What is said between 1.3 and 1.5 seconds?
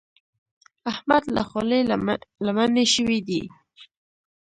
له